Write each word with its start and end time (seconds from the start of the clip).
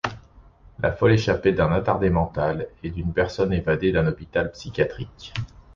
La 0.79 0.91
folle 0.93 1.11
échappée 1.11 1.51
d'un 1.53 1.71
attardé 1.71 2.09
mental 2.09 2.69
et 2.81 2.89
d'une 2.89 3.13
personne 3.13 3.53
évadée 3.53 3.91
d'un 3.91 4.07
hôpital 4.07 4.51
psychiatrique. 4.51 5.31